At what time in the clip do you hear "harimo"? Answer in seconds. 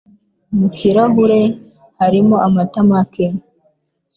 1.99-2.35